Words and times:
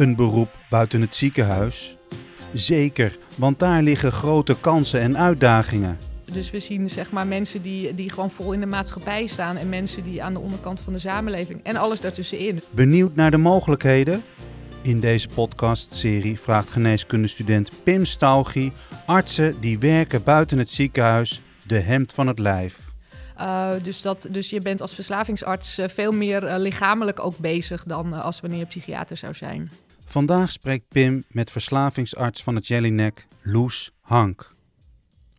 een 0.00 0.16
beroep 0.16 0.48
buiten 0.70 1.00
het 1.00 1.16
ziekenhuis? 1.16 1.96
Zeker, 2.52 3.16
want 3.34 3.58
daar 3.58 3.82
liggen 3.82 4.12
grote 4.12 4.56
kansen 4.60 5.00
en 5.00 5.18
uitdagingen. 5.18 5.98
Dus 6.24 6.50
we 6.50 6.58
zien 6.58 6.90
zeg 6.90 7.10
maar, 7.10 7.26
mensen 7.26 7.62
die, 7.62 7.94
die 7.94 8.10
gewoon 8.10 8.30
vol 8.30 8.52
in 8.52 8.60
de 8.60 8.66
maatschappij 8.66 9.26
staan 9.26 9.56
en 9.56 9.68
mensen 9.68 10.02
die 10.02 10.22
aan 10.22 10.32
de 10.32 10.38
onderkant 10.38 10.80
van 10.80 10.92
de 10.92 10.98
samenleving 10.98 11.60
en 11.62 11.76
alles 11.76 12.00
daartussenin. 12.00 12.62
Benieuwd 12.70 13.14
naar 13.14 13.30
de 13.30 13.36
mogelijkheden? 13.36 14.22
In 14.82 15.00
deze 15.00 15.28
podcastserie 15.28 16.40
vraagt 16.40 16.70
geneeskundestudent 16.70 17.70
Pim 17.82 18.04
Staugie 18.04 18.72
artsen 19.06 19.60
die 19.60 19.78
werken 19.78 20.22
buiten 20.22 20.58
het 20.58 20.70
ziekenhuis 20.70 21.42
de 21.66 21.78
hemd 21.78 22.12
van 22.12 22.26
het 22.26 22.38
lijf. 22.38 22.78
Uh, 23.38 23.70
dus, 23.82 24.02
dat, 24.02 24.28
dus 24.30 24.50
je 24.50 24.60
bent 24.60 24.80
als 24.80 24.94
verslavingsarts 24.94 25.78
uh, 25.78 25.88
veel 25.88 26.12
meer 26.12 26.44
uh, 26.44 26.54
lichamelijk 26.58 27.24
ook 27.24 27.38
bezig 27.38 27.84
dan 27.84 28.12
als 28.12 28.40
wanneer 28.40 28.58
je 28.58 28.66
psychiater 28.66 29.16
zou 29.16 29.34
zijn. 29.34 29.70
Vandaag 30.10 30.52
spreekt 30.52 30.88
Pim 30.88 31.24
met 31.28 31.50
verslavingsarts 31.50 32.42
van 32.42 32.54
het 32.54 32.66
Jellinek, 32.66 33.26
Loes 33.42 33.90
Hank. 34.00 34.54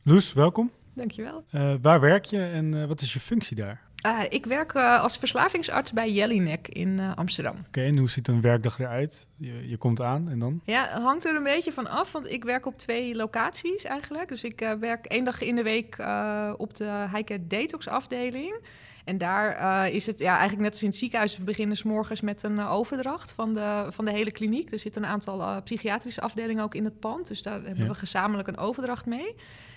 Loes, 0.04 0.34
welkom. 0.34 0.72
Dankjewel. 0.94 1.44
waar 1.82 2.00
werk 2.00 2.26
je 2.26 2.44
en 2.44 2.88
wat 2.88 3.02
is 3.02 3.14
je 3.14 3.20
functie 3.20 3.56
daar? 3.56 3.82
Uh, 4.06 4.20
ik 4.30 4.46
werk 4.46 4.74
uh, 4.74 5.02
als 5.02 5.18
verslavingsarts 5.18 5.94
bij 5.94 6.12
Jellinek 6.12 6.68
in 6.68 6.98
uh, 6.98 7.16
Amsterdam. 7.16 7.56
Oké, 7.58 7.68
okay, 7.68 7.86
en 7.86 7.98
hoe 7.98 8.10
ziet 8.10 8.28
een 8.28 8.42
werkdag 8.42 8.80
eruit? 8.80 9.28
Je, 9.38 9.70
je, 9.70 9.78
komt 9.78 10.02
aan 10.02 10.30
en 10.30 10.40
dan? 10.40 10.62
Ja, 10.66 10.88
het 10.90 11.04
hangt 11.04 11.26
er 11.26 11.36
een 11.36 11.44
beetje 11.44 11.72
van 11.72 11.88
af, 11.88 12.12
want 12.12 12.32
ik 12.32 12.44
werk 12.44 12.66
op 12.66 12.78
twee 12.78 13.16
locaties 13.16 13.84
eigenlijk. 13.84 14.30
Dus 14.30 14.44
ik 14.44 14.76
werk 14.80 15.06
één 15.06 15.24
dag 15.24 15.42
in 15.42 15.56
de 15.56 15.64
week 15.64 15.96
op 16.58 16.76
de 16.76 16.86
Heike 16.86 17.48
Detox 17.48 17.88
afdeling. 17.88 18.54
En 19.06 19.18
daar 19.18 19.90
is 19.90 20.06
het 20.06 20.20
ja, 20.20 20.32
eigenlijk 20.32 20.62
net 20.62 20.72
als 20.72 20.82
in 20.82 20.88
het 20.88 20.98
ziekenhuis. 20.98 21.38
We 21.38 21.44
beginnen 21.44 21.78
s 21.78 21.84
morgens 21.84 22.22
met 22.22 22.44
een 22.44 22.66
overdracht 22.66 23.34
van 23.34 23.54
de, 23.54 23.86
van 23.90 24.06
de 24.06 24.12
hele 24.12 24.32
kliniek. 24.32 24.72
Er 24.72 24.80
zitten 24.80 25.04
een 25.04 25.10
aantal 25.10 25.62
psychiatrische 25.62 26.22
afdelingen 26.22 26.64
ook 26.64 26.76
in 26.76 26.84
het 26.84 27.00
pand. 27.00 27.28
Dus 27.28 27.42
daar 27.42 27.54
hebben 27.54 27.84
ja. 27.84 27.88
we 27.88 27.96
gezamenlijk 27.96 28.48
een 28.48 28.58
overdracht 28.58 29.06
mee. 29.06 29.36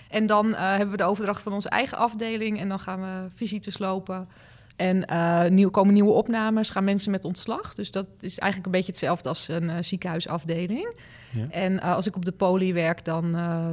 En 0.09 0.25
dan 0.25 0.53
hebben 0.53 0.91
we 0.91 0.97
de 0.97 1.03
overdracht 1.03 1.41
van 1.41 1.53
onze 1.53 1.69
eigen 1.69 1.97
afdeling. 1.97 2.59
En 2.59 2.69
dan 2.69 2.79
gaan 2.79 3.01
we 3.01 3.29
visites 3.35 3.77
lopen. 3.77 4.27
En 4.75 5.05
uh, 5.11 5.45
nieuw, 5.45 5.69
komen 5.69 5.93
nieuwe 5.93 6.11
opnames, 6.11 6.69
gaan 6.69 6.83
mensen 6.83 7.11
met 7.11 7.25
ontslag. 7.25 7.75
Dus 7.75 7.91
dat 7.91 8.05
is 8.19 8.39
eigenlijk 8.39 8.65
een 8.65 8.79
beetje 8.79 8.91
hetzelfde 8.91 9.29
als 9.29 9.47
een 9.47 9.63
uh, 9.63 9.75
ziekenhuisafdeling. 9.81 10.97
Ja. 11.35 11.49
En 11.49 11.79
als 11.79 12.07
ik 12.07 12.15
op 12.15 12.25
de 12.25 12.31
poli 12.31 12.73
werk, 12.73 13.05
dan, 13.05 13.29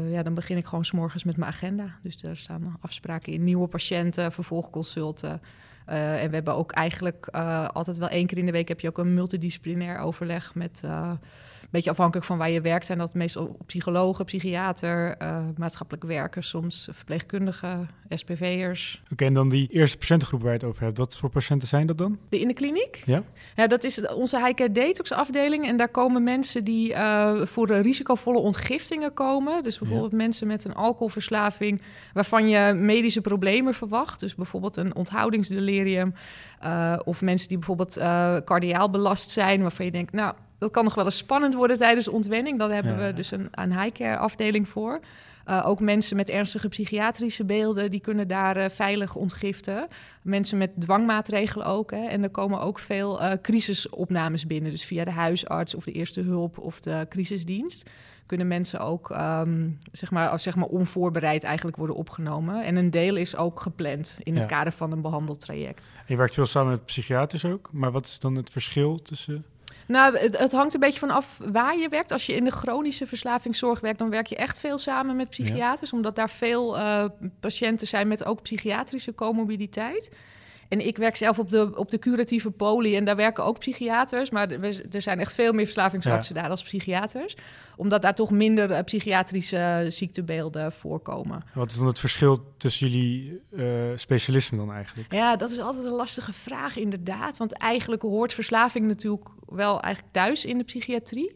ja, 0.08 0.22
dan 0.22 0.34
begin 0.34 0.56
ik 0.56 0.66
gewoon 0.66 0.84
s'morgens 0.84 1.24
met 1.24 1.36
mijn 1.36 1.50
agenda. 1.50 1.96
Dus 2.02 2.20
daar 2.20 2.36
staan 2.36 2.77
afspraken 2.80 3.32
in, 3.32 3.42
nieuwe 3.42 3.68
patiënten, 3.68 4.32
vervolgconsulten. 4.32 5.41
en 5.84 6.28
we 6.28 6.34
hebben 6.34 6.55
ook 6.55 6.72
eigenlijk 6.72 7.27
altijd 7.72 7.98
wel 7.98 8.08
één 8.08 8.27
keer 8.27 8.38
in 8.38 8.46
de 8.46 8.52
week 8.52 8.68
heb 8.68 8.80
je 8.80 8.88
ook 8.88 8.98
een 8.98 9.14
multidisciplinair 9.14 9.98
overleg 9.98 10.55
met 10.55 10.83
beetje 11.70 11.90
afhankelijk 11.90 12.27
van 12.27 12.38
waar 12.38 12.50
je 12.50 12.60
werkt, 12.60 12.86
zijn 12.86 12.98
dat 12.98 13.14
meestal 13.14 13.56
psychologen, 13.66 14.24
psychiater, 14.24 15.16
maatschappelijk 15.56 16.05
werkers, 16.05 16.48
soms 16.48 16.88
verpleegkundigen, 16.90 17.88
SPV'ers. 18.08 19.00
Oké, 19.02 19.12
okay, 19.12 19.28
en 19.28 19.34
dan 19.34 19.48
die 19.48 19.68
eerste 19.68 19.96
patiëntengroep 19.98 20.40
waar 20.40 20.50
je 20.50 20.56
het 20.56 20.66
over 20.66 20.83
hebt, 20.83 20.98
wat 20.98 21.16
voor 21.16 21.30
patiënten 21.30 21.68
zijn 21.68 21.86
dat 21.86 21.98
dan? 21.98 22.18
De 22.28 22.40
in 22.40 22.48
de 22.48 22.55
kliniek? 22.55 23.02
Ja. 23.06 23.22
Ja, 23.56 23.66
dat 23.66 23.84
is 23.84 24.06
onze 24.08 24.44
high 24.44 24.72
detox 24.72 25.12
afdeling 25.12 25.66
en 25.66 25.77
daar 25.77 25.88
komen 25.88 26.22
mensen 26.22 26.64
die 26.64 26.94
uh, 27.53 27.58
voor 27.58 27.77
risicovolle 27.83 28.39
ontgiftingen 28.39 29.14
komen. 29.14 29.62
Dus 29.62 29.78
bijvoorbeeld 29.78 30.11
ja. 30.11 30.17
mensen 30.17 30.47
met 30.47 30.64
een 30.64 30.75
alcoholverslaving 30.75 31.83
waarvan 32.12 32.48
je 32.48 32.72
medische 32.75 33.20
problemen 33.20 33.75
verwacht. 33.75 34.20
Dus 34.20 34.34
bijvoorbeeld 34.34 34.77
een 34.77 34.95
onthoudingsdelirium 34.95 36.14
uh, 36.64 36.98
of 37.05 37.20
mensen 37.20 37.48
die 37.48 37.58
bijvoorbeeld 37.58 37.95
cardiaal 38.45 38.91
belast 38.91 39.30
zijn 39.30 39.62
waarvan 39.62 39.84
je 39.84 39.91
denkt, 39.91 40.12
nou 40.12 40.34
dat 40.62 40.70
kan 40.70 40.84
nog 40.84 40.94
wel 40.94 41.05
eens 41.05 41.17
spannend 41.17 41.55
worden 41.55 41.77
tijdens 41.77 42.08
ontwenning. 42.08 42.58
Dan 42.58 42.70
hebben 42.70 42.98
ja. 42.98 43.06
we 43.06 43.12
dus 43.12 43.30
een, 43.30 43.48
een 43.50 43.80
high-care 43.80 44.17
afdeling 44.17 44.68
voor. 44.68 45.00
Uh, 45.46 45.62
ook 45.67 45.80
mensen 45.80 46.17
met 46.17 46.28
ernstige 46.28 46.68
psychiatrische 46.68 47.45
beelden, 47.45 47.90
die 47.90 48.00
kunnen 48.00 48.28
daar 48.28 48.56
uh, 48.56 48.68
veilig 48.68 49.14
ontgiften. 49.14 49.89
Mensen 50.22 50.58
met 50.58 50.70
dwangmaatregelen 50.78 51.67
ook. 51.67 51.90
Hè. 51.90 52.06
En 52.06 52.22
er 52.22 52.30
komen 52.30 52.61
ook 52.61 52.78
veel 52.78 53.22
uh, 53.22 53.33
crisisopnames 53.42 54.46
binnen. 54.46 54.70
Dus 54.70 54.84
via 54.84 55.05
de 55.05 55.11
huisarts 55.11 55.74
of 55.74 55.84
de 55.84 55.92
eerste 55.92 56.20
hulp 56.20 56.58
of 56.58 56.80
de 56.80 57.06
crisisdienst 57.08 57.90
kunnen 58.27 58.48
mensen 58.48 58.80
ook 58.80 59.11
um, 59.11 59.78
zeg 59.92 60.11
maar, 60.11 60.40
zeg 60.40 60.56
maar 60.56 60.67
onvoorbereid 60.67 61.45
eigenlijk 61.45 61.77
worden 61.77 61.96
opgenomen. 61.96 62.64
En 62.64 62.77
een 62.77 62.90
deel 62.90 63.17
is 63.17 63.36
ook 63.36 63.61
gepland 63.61 64.18
in 64.22 64.36
het 64.36 64.46
kader 64.46 64.72
van 64.72 64.92
een 64.92 65.01
behandeltraject. 65.01 65.92
En 65.96 66.05
je 66.06 66.17
werkt 66.17 66.34
veel 66.34 66.46
samen 66.46 66.70
met 66.70 66.84
psychiaters 66.84 67.45
ook. 67.45 67.68
Maar 67.72 67.90
wat 67.92 68.06
is 68.06 68.18
dan 68.18 68.34
het 68.34 68.51
verschil 68.51 69.02
tussen 69.02 69.45
nou, 69.87 70.19
het, 70.19 70.39
het, 70.39 70.53
hangt 70.53 70.75
een 70.75 70.81
beetje 70.81 70.98
vanaf 70.98 71.39
waar 71.53 71.79
je 71.79 71.89
werkt. 71.89 72.13
Als 72.13 72.27
je 72.27 72.35
in 72.35 72.45
de 72.45 72.51
chronische 72.51 73.07
verslavingszorg 73.07 73.81
werkt, 73.81 73.98
dan 73.98 74.11
werk 74.11 74.27
je 74.27 74.37
echt 74.37 74.61
veel 74.61 74.79
samen 74.79 75.17
met 75.17 75.31
psychiaters, 75.31 75.91
ja. 75.91 75.97
omdat 75.97 76.17
daar 76.17 76.31
veel 76.31 76.79
uh, 76.79 77.05
patiënten 77.41 77.89
zijn 77.89 78.09
met 78.09 78.25
ook 78.25 78.43
psychiatrische 78.43 79.15
comorbiditeit. 79.15 80.11
En 80.72 80.86
ik 80.86 80.96
werk 80.96 81.16
zelf 81.16 81.38
op 81.38 81.50
de, 81.50 81.72
op 81.74 81.90
de 81.90 81.98
curatieve 81.98 82.50
poli 82.50 82.96
en 82.96 83.05
daar 83.05 83.16
werken 83.16 83.44
ook 83.44 83.58
psychiaters. 83.58 84.30
Maar 84.30 84.50
er 84.90 85.02
zijn 85.02 85.20
echt 85.20 85.34
veel 85.34 85.52
meer 85.52 85.64
verslavingsartsen 85.64 86.34
ja. 86.34 86.40
daar 86.40 86.50
als 86.50 86.62
psychiaters. 86.62 87.36
Omdat 87.77 88.02
daar 88.02 88.14
toch 88.14 88.30
minder 88.30 88.70
uh, 88.70 88.78
psychiatrische 88.84 89.84
ziektebeelden 89.88 90.72
voorkomen. 90.72 91.42
Wat 91.55 91.70
is 91.70 91.77
dan 91.77 91.86
het 91.86 91.98
verschil 91.98 92.38
tussen 92.56 92.88
jullie 92.88 93.40
uh, 93.50 93.66
specialismen 93.96 94.66
dan 94.66 94.74
eigenlijk? 94.74 95.12
Ja, 95.12 95.36
dat 95.36 95.50
is 95.50 95.58
altijd 95.58 95.84
een 95.84 95.90
lastige 95.90 96.33
vraag 96.33 96.77
inderdaad. 96.77 97.36
Want 97.36 97.52
eigenlijk 97.52 98.02
hoort 98.02 98.33
verslaving 98.33 98.86
natuurlijk 98.86 99.28
wel 99.48 99.80
eigenlijk 99.80 100.14
thuis 100.14 100.44
in 100.44 100.58
de 100.58 100.64
psychiatrie. 100.64 101.34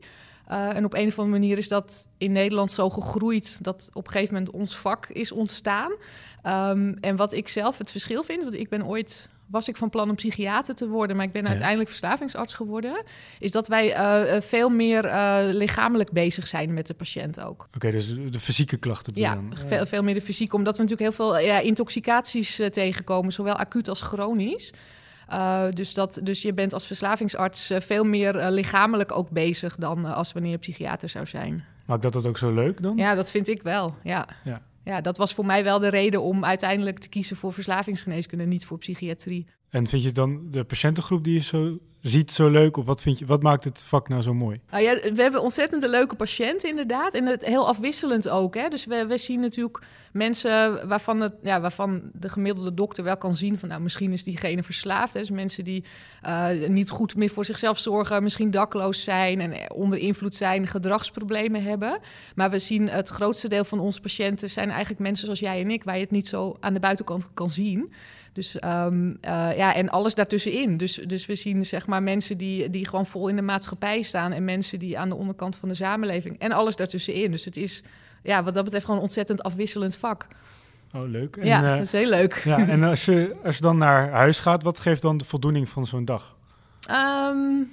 Uh, 0.51 0.77
en 0.77 0.85
op 0.85 0.95
een 0.95 1.07
of 1.07 1.19
andere 1.19 1.39
manier 1.39 1.59
is 1.59 1.69
dat 1.69 2.09
in 2.19 2.33
Nederland 2.33 2.71
zo 2.71 2.91
gegroeid 2.91 3.65
dat 3.65 3.91
op 3.93 4.07
een 4.07 4.13
gegeven 4.13 4.35
moment 4.35 4.53
ons 4.53 4.77
vak 4.77 5.07
is 5.07 5.33
ontstaan. 5.33 5.93
Um, 6.45 6.97
en 7.01 7.17
wat 7.17 7.33
ik 7.33 7.49
zelf 7.49 7.79
het 7.79 7.91
verschil 7.91 8.23
vind, 8.23 8.43
want 8.43 8.55
ik 8.55 8.69
ben 8.69 8.87
ooit 8.87 9.31
was 9.47 9.69
ik 9.69 9.77
van 9.77 9.91
plan 9.91 10.09
om 10.09 10.15
psychiater 10.15 10.75
te 10.75 10.89
worden, 10.89 11.17
maar 11.17 11.25
ik 11.25 11.33
ben 11.33 11.43
ja. 11.43 11.49
uiteindelijk 11.49 11.89
verslavingsarts 11.89 12.55
geworden, 12.55 13.03
is 13.39 13.51
dat 13.51 13.69
wij 13.69 13.97
uh, 13.97 14.41
veel 14.41 14.69
meer 14.69 15.05
uh, 15.05 15.39
lichamelijk 15.43 16.11
bezig 16.11 16.47
zijn 16.47 16.75
met 16.75 16.87
de 16.87 16.95
patiënt 16.95 17.41
ook. 17.41 17.63
Oké, 17.63 17.77
okay, 17.77 17.91
dus 17.91 18.15
de 18.31 18.41
fysieke 18.41 18.77
klachten. 18.77 19.13
Ja, 19.17 19.35
dan. 19.35 19.53
Veel, 19.67 19.87
veel 19.87 20.03
meer 20.03 20.15
de 20.15 20.23
fysieke, 20.23 20.57
omdat 20.57 20.77
we 20.77 20.83
natuurlijk 20.83 21.17
heel 21.17 21.27
veel 21.27 21.39
ja, 21.39 21.59
intoxicaties 21.59 22.61
uh, 22.61 22.67
tegenkomen, 22.67 23.33
zowel 23.33 23.57
acuut 23.57 23.89
als 23.89 24.01
chronisch. 24.01 24.73
Uh, 25.31 25.65
dus, 25.71 25.95
dat, 25.95 26.21
dus 26.23 26.43
je 26.43 26.55
bent 26.55 26.73
als 26.73 26.87
verslavingsarts 26.87 27.71
uh, 27.71 27.81
veel 27.81 28.05
meer 28.05 28.37
uh, 28.37 28.47
lichamelijk 28.51 29.13
ook 29.13 29.31
bezig 29.31 29.77
dan 29.77 30.05
als 30.05 30.33
wanneer 30.33 30.51
je 30.51 30.59
psychiater 30.59 31.09
zou 31.09 31.27
zijn. 31.27 31.65
Maakt 31.87 32.03
dat 32.03 32.13
dat 32.13 32.27
ook 32.27 32.39
zo 32.39 32.55
leuk 32.55 32.83
dan? 32.83 32.97
Ja, 32.97 33.15
dat 33.15 33.31
vind 33.31 33.49
ik 33.49 33.63
wel. 33.63 33.95
Ja. 34.03 34.29
ja. 34.45 34.63
Ja, 34.85 35.01
dat 35.01 35.17
was 35.17 35.35
voor 35.35 35.47
mij 35.47 35.65
wel 35.65 35.79
de 35.79 35.89
reden 35.89 36.23
om 36.23 36.45
uiteindelijk 36.45 36.99
te 36.99 37.09
kiezen 37.09 37.37
voor 37.37 37.53
verslavingsgeneeskunde, 37.53 38.45
niet 38.45 38.67
voor 38.67 38.79
psychiatrie. 38.79 39.47
En 39.71 39.87
vind 39.87 40.03
je 40.03 40.13
dan 40.13 40.51
de 40.51 40.65
patiëntengroep 40.65 41.25
die 41.25 41.35
je 41.35 41.43
zo 41.43 41.79
ziet 42.09 42.33
zo 42.33 42.49
leuk? 42.49 42.77
Of 42.77 42.85
wat, 42.85 43.03
vind 43.03 43.19
je, 43.19 43.27
wat 43.27 43.43
maakt 43.43 43.65
het 43.65 43.83
vak 43.83 44.09
nou 44.09 44.23
zo 44.23 44.35
mooi? 44.35 44.61
Nou 44.71 44.83
ja, 44.83 44.95
we 45.13 45.23
hebben 45.23 45.43
ontzettend 45.43 45.87
leuke 45.87 46.15
patiënten 46.15 46.69
inderdaad. 46.69 47.15
En 47.15 47.27
het 47.27 47.45
heel 47.45 47.69
afwisselend 47.69 48.29
ook. 48.29 48.55
Hè? 48.55 48.69
Dus 48.69 48.85
we, 48.85 49.19
zien 49.19 49.41
natuurlijk 49.41 49.83
mensen 50.13 50.89
waarvan, 50.89 51.21
het, 51.21 51.35
ja, 51.43 51.61
waarvan 51.61 52.03
de 52.13 52.29
gemiddelde 52.29 52.75
dokter 52.75 53.05
wel 53.05 53.17
kan 53.17 53.33
zien... 53.33 53.59
van 53.59 53.69
nou, 53.69 53.81
misschien 53.81 54.13
is 54.13 54.25
diegene 54.25 54.63
verslaafd. 54.63 55.15
Hè? 55.15 55.21
Dus 55.21 55.31
mensen 55.31 55.65
die 55.65 55.85
uh, 56.27 56.49
niet 56.69 56.91
goed 56.91 57.17
meer 57.17 57.31
voor 57.31 57.45
zichzelf 57.45 57.79
zorgen... 57.79 58.23
misschien 58.23 58.51
dakloos 58.51 59.03
zijn 59.03 59.41
en 59.41 59.73
onder 59.73 59.99
invloed 59.99 60.35
zijn... 60.35 60.67
gedragsproblemen 60.67 61.63
hebben. 61.63 61.99
Maar 62.35 62.51
we 62.51 62.59
zien 62.59 62.89
het 62.89 63.09
grootste 63.09 63.49
deel 63.49 63.65
van 63.65 63.79
onze 63.79 64.01
patiënten... 64.01 64.51
zijn 64.51 64.71
eigenlijk 64.71 65.01
mensen 65.01 65.25
zoals 65.25 65.41
jij 65.41 65.61
en 65.61 65.71
ik... 65.71 65.85
waar 65.85 65.95
je 65.95 66.03
het 66.03 66.11
niet 66.11 66.29
zo 66.29 66.57
aan 66.61 66.75
de 66.75 66.81
buitenkant 66.81 67.31
kan 67.35 67.49
zien... 67.49 67.93
Dus 68.37 68.57
um, 68.65 69.19
ja, 69.57 69.75
en 69.75 69.89
alles 69.89 70.15
daartussenin. 70.15 70.77
Dus, 70.77 70.95
dus 70.95 71.27
we 71.27 71.35
zien 71.35 71.67
zeg 71.67 71.87
maar 71.87 72.03
mensen 72.03 72.39
die, 72.39 72.71
die 72.71 72.87
gewoon 72.87 73.07
vol 73.07 73.29
in 73.29 73.37
de 73.37 73.43
maatschappij 73.43 74.03
staan 74.03 74.33
en 74.33 74.45
mensen 74.45 74.79
die 74.79 74.99
aan 74.99 75.09
de 75.09 75.15
onderkant 75.15 75.57
van 75.57 75.69
de 75.69 75.75
samenleving 75.75 76.39
en 76.39 76.53
alles 76.53 76.77
daartussenin. 76.77 77.31
Dus 77.31 77.45
het 77.45 77.57
is 77.57 77.83
ja, 78.23 78.43
wat 78.43 78.55
dat 78.55 78.65
betreft 78.65 78.85
gewoon 78.85 79.01
een 79.01 79.07
ontzettend 79.07 79.43
afwisselend 79.43 79.97
vak. 79.97 80.27
Oh, 80.95 81.09
leuk. 81.09 81.37
En, 81.37 81.47
ja, 81.47 81.63
uh, 81.63 81.71
dat 81.71 81.81
is 81.81 81.93
heel 81.93 82.09
leuk. 82.09 82.43
Ja, 82.45 82.69
en 82.69 82.83
als 82.83 83.05
je, 83.05 83.37
als 83.45 83.57
je 83.57 83.63
dan 83.63 83.77
naar 83.77 84.11
huis 84.11 84.39
gaat, 84.39 84.63
wat 84.63 84.79
geeft 84.79 85.03
dan 85.03 85.19
de 85.19 85.25
voldoening 85.25 85.69
van 85.69 85.87
zo'n 85.87 86.05
dag? 86.05 86.37
Um, 87.31 87.71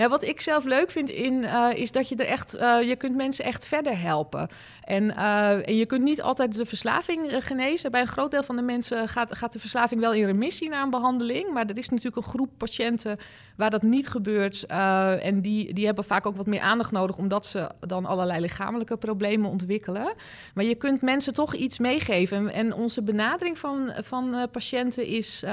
ja, 0.00 0.08
wat 0.08 0.22
ik 0.22 0.40
zelf 0.40 0.64
leuk 0.64 0.90
vind 0.90 1.10
in, 1.10 1.42
uh, 1.42 1.68
is 1.74 1.92
dat 1.92 2.08
je 2.08 2.16
er 2.16 2.26
echt, 2.26 2.54
uh, 2.54 2.82
je 2.82 2.96
kunt 2.96 3.16
mensen 3.16 3.44
echt 3.44 3.66
verder 3.66 4.00
helpen. 4.00 4.48
En, 4.84 5.04
uh, 5.04 5.68
en 5.68 5.76
je 5.76 5.86
kunt 5.86 6.02
niet 6.02 6.22
altijd 6.22 6.54
de 6.54 6.66
verslaving 6.66 7.44
genezen. 7.44 7.90
Bij 7.90 8.00
een 8.00 8.06
groot 8.06 8.30
deel 8.30 8.42
van 8.42 8.56
de 8.56 8.62
mensen 8.62 9.08
gaat, 9.08 9.36
gaat 9.36 9.52
de 9.52 9.58
verslaving 9.58 10.00
wel 10.00 10.12
in 10.12 10.24
remissie 10.24 10.68
na 10.68 10.82
een 10.82 10.90
behandeling. 10.90 11.52
Maar 11.52 11.66
er 11.66 11.78
is 11.78 11.88
natuurlijk 11.88 12.16
een 12.16 12.32
groep 12.32 12.50
patiënten 12.56 13.18
waar 13.56 13.70
dat 13.70 13.82
niet 13.82 14.08
gebeurt. 14.08 14.66
en 14.66 15.40
die, 15.40 15.74
die 15.74 15.86
hebben 15.86 16.04
vaak 16.04 16.26
ook 16.26 16.36
wat 16.36 16.46
meer 16.46 16.60
aandacht 16.60 16.92
nodig, 16.92 17.18
omdat 17.18 17.46
ze 17.46 17.70
dan 17.80 18.06
allerlei 18.06 18.40
lichamelijke 18.40 18.96
problemen 18.96 19.50
ontwikkelen. 19.50 20.12
Maar 20.54 20.64
je 20.64 20.74
kunt 20.74 21.02
mensen 21.02 21.32
toch 21.32 21.54
iets 21.54 21.78
meegeven. 21.78 22.52
En 22.52 22.74
onze 22.74 23.02
benadering 23.02 23.58
van, 23.58 23.92
van 24.02 24.48
patiënten 24.52 25.06
is 25.06 25.44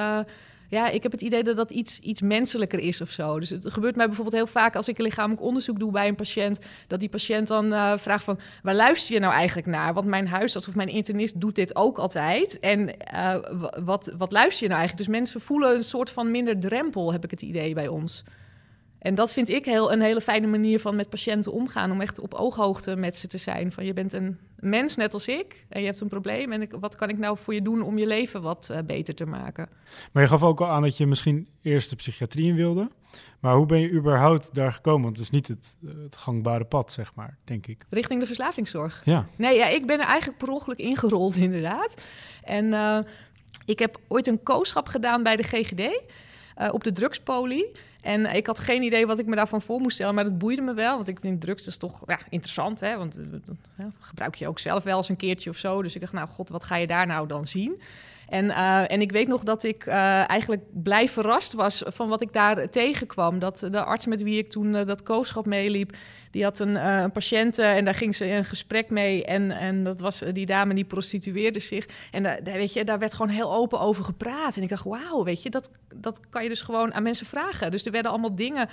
ja, 0.67 0.89
ik 0.89 1.03
heb 1.03 1.11
het 1.11 1.21
idee 1.21 1.43
dat 1.43 1.55
dat 1.55 1.71
iets, 1.71 1.99
iets 1.99 2.21
menselijker 2.21 2.79
is 2.79 3.01
of 3.01 3.09
zo. 3.09 3.39
Dus 3.39 3.49
het 3.49 3.73
gebeurt 3.73 3.95
mij 3.95 4.05
bijvoorbeeld 4.05 4.35
heel 4.35 4.47
vaak 4.47 4.75
als 4.75 4.87
ik 4.87 4.97
een 4.97 5.03
lichamelijk 5.03 5.41
onderzoek 5.41 5.79
doe 5.79 5.91
bij 5.91 6.07
een 6.07 6.15
patiënt, 6.15 6.59
dat 6.87 6.99
die 6.99 7.09
patiënt 7.09 7.47
dan 7.47 7.73
uh, 7.73 7.97
vraagt 7.97 8.23
van, 8.23 8.39
waar 8.63 8.75
luister 8.75 9.13
je 9.13 9.19
nou 9.19 9.33
eigenlijk 9.33 9.67
naar? 9.67 9.93
Want 9.93 10.07
mijn 10.07 10.27
huisarts 10.27 10.67
of 10.67 10.75
mijn 10.75 10.89
internist 10.89 11.41
doet 11.41 11.55
dit 11.55 11.75
ook 11.75 11.97
altijd. 11.97 12.59
En 12.59 12.89
uh, 13.13 13.35
wat, 13.83 14.13
wat 14.17 14.31
luister 14.31 14.63
je 14.63 14.73
nou 14.73 14.79
eigenlijk? 14.79 14.97
Dus 14.97 15.19
mensen 15.19 15.41
voelen 15.41 15.75
een 15.75 15.83
soort 15.83 16.09
van 16.09 16.31
minder 16.31 16.59
drempel, 16.59 17.11
heb 17.11 17.23
ik 17.23 17.31
het 17.31 17.41
idee 17.41 17.73
bij 17.73 17.87
ons. 17.87 18.23
En 18.99 19.15
dat 19.15 19.33
vind 19.33 19.49
ik 19.49 19.65
heel, 19.65 19.91
een 19.91 20.01
hele 20.01 20.21
fijne 20.21 20.47
manier 20.47 20.79
van 20.79 20.95
met 20.95 21.09
patiënten 21.09 21.51
omgaan. 21.51 21.91
Om 21.91 22.01
echt 22.01 22.19
op 22.19 22.33
ooghoogte 22.33 22.95
met 22.95 23.17
ze 23.17 23.27
te 23.27 23.37
zijn. 23.37 23.71
Van 23.71 23.85
je 23.85 23.93
bent 23.93 24.13
een 24.13 24.37
mens 24.55 24.95
net 24.95 25.13
als 25.13 25.27
ik. 25.27 25.65
En 25.69 25.79
je 25.79 25.85
hebt 25.85 26.01
een 26.01 26.07
probleem. 26.07 26.51
En 26.51 26.61
ik, 26.61 26.75
wat 26.79 26.95
kan 26.95 27.09
ik 27.09 27.17
nou 27.17 27.37
voor 27.37 27.53
je 27.53 27.61
doen 27.61 27.81
om 27.81 27.97
je 27.97 28.07
leven 28.07 28.41
wat 28.41 28.69
uh, 28.71 28.77
beter 28.85 29.15
te 29.15 29.25
maken? 29.25 29.69
Maar 30.11 30.23
je 30.23 30.29
gaf 30.29 30.43
ook 30.43 30.61
al 30.61 30.67
aan 30.67 30.81
dat 30.81 30.97
je 30.97 31.07
misschien 31.07 31.47
eerst 31.61 31.89
de 31.89 31.95
psychiatrie 31.95 32.47
in 32.47 32.55
wilde. 32.55 32.89
Maar 33.39 33.55
hoe 33.55 33.65
ben 33.65 33.79
je 33.79 33.91
überhaupt 33.91 34.49
daar 34.53 34.71
gekomen? 34.71 35.03
Want 35.03 35.15
het 35.15 35.25
is 35.25 35.31
niet 35.31 35.47
het, 35.47 35.77
het 36.03 36.17
gangbare 36.17 36.65
pad, 36.65 36.91
zeg 36.91 37.15
maar, 37.15 37.37
denk 37.43 37.67
ik. 37.67 37.85
Richting 37.89 38.19
de 38.19 38.25
verslavingszorg? 38.25 39.01
Ja. 39.05 39.25
Nee, 39.35 39.55
ja, 39.55 39.67
ik 39.67 39.85
ben 39.85 39.99
er 39.99 40.05
eigenlijk 40.05 40.37
per 40.37 40.49
ongeluk 40.49 40.77
ingerold, 40.77 41.35
inderdaad. 41.47 42.01
En 42.43 42.65
uh, 42.65 42.99
ik 43.65 43.79
heb 43.79 43.99
ooit 44.07 44.27
een 44.27 44.43
kooschap 44.43 44.87
gedaan 44.87 45.23
bij 45.23 45.35
de 45.35 45.43
GGD. 45.43 45.79
Uh, 45.79 46.73
op 46.73 46.83
de 46.83 46.91
drugspolie. 46.91 47.71
En 48.07 48.35
ik 48.35 48.47
had 48.47 48.59
geen 48.59 48.83
idee 48.83 49.07
wat 49.07 49.19
ik 49.19 49.25
me 49.25 49.35
daarvan 49.35 49.61
voor 49.61 49.79
moest 49.79 49.95
stellen, 49.95 50.15
maar 50.15 50.23
dat 50.23 50.37
boeide 50.37 50.61
me 50.61 50.73
wel. 50.73 50.95
Want 50.95 51.07
ik 51.07 51.17
vind 51.21 51.41
drugs 51.41 51.67
is 51.67 51.77
toch 51.77 52.03
ja, 52.05 52.19
interessant, 52.29 52.79
hè? 52.79 52.97
Want 52.97 53.19
dat 53.45 53.55
gebruik 53.99 54.35
je 54.35 54.47
ook 54.47 54.59
zelf 54.59 54.83
wel 54.83 54.97
eens 54.97 55.09
een 55.09 55.15
keertje 55.15 55.49
of 55.49 55.57
zo. 55.57 55.81
Dus 55.81 55.95
ik 55.95 56.01
dacht, 56.01 56.13
nou 56.13 56.27
god, 56.27 56.49
wat 56.49 56.63
ga 56.63 56.75
je 56.75 56.87
daar 56.87 57.07
nou 57.07 57.27
dan 57.27 57.45
zien? 57.45 57.81
En, 58.29 58.45
uh, 58.45 58.91
en 58.91 59.01
ik 59.01 59.11
weet 59.11 59.27
nog 59.27 59.43
dat 59.43 59.63
ik 59.63 59.85
uh, 59.85 60.29
eigenlijk 60.29 60.63
blij 60.73 61.07
verrast 61.07 61.53
was 61.53 61.83
van 61.85 62.09
wat 62.09 62.21
ik 62.21 62.33
daar 62.33 62.69
tegenkwam. 62.69 63.39
Dat 63.39 63.67
de 63.71 63.83
arts 63.83 64.05
met 64.05 64.23
wie 64.23 64.37
ik 64.37 64.49
toen 64.49 64.71
dat 64.71 65.03
kooschap 65.03 65.45
meeliep, 65.45 65.95
die 66.31 66.43
had 66.43 66.59
een, 66.59 67.11
patiënte 67.11 67.63
en 67.63 67.85
daar 67.85 67.93
ging 67.93 68.15
ze 68.15 68.27
in 68.27 68.35
een 68.35 68.45
gesprek 68.45 68.89
mee. 68.89 69.25
En, 69.25 69.51
en 69.51 69.83
dat 69.83 69.99
was 69.99 70.23
die 70.33 70.45
dame 70.45 70.73
die 70.73 70.85
prostitueerde 70.85 71.59
zich. 71.59 71.85
En 72.11 72.43
weet 72.43 72.73
je, 72.73 72.83
daar 72.83 72.99
werd 72.99 73.13
gewoon 73.13 73.31
heel 73.31 73.53
open 73.53 73.79
over 73.79 74.03
gepraat. 74.03 74.55
En 74.57 74.63
ik 74.63 74.69
dacht, 74.69 74.83
wauw, 74.83 75.23
weet 75.23 75.43
je, 75.43 75.49
dat, 75.49 75.71
dat 75.97 76.19
kan 76.29 76.43
je 76.43 76.49
dus 76.49 76.61
gewoon 76.61 76.93
aan 76.93 77.03
mensen 77.03 77.25
vragen. 77.25 77.71
Dus 77.71 77.85
er 77.85 77.91
werden 77.91 78.11
allemaal 78.11 78.35
dingen 78.35 78.69